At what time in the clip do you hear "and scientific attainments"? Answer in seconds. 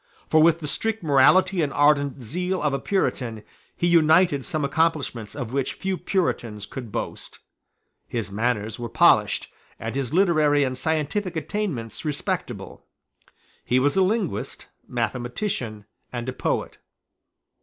10.63-12.03